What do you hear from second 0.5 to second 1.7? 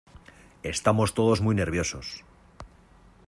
estamos todos muy